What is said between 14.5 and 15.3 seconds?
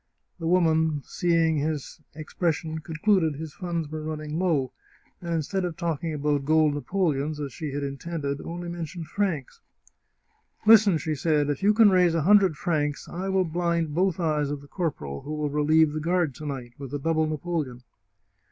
the corporal